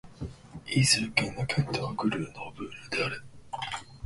[0.67, 3.23] イゼール県の県都はグルノーブルである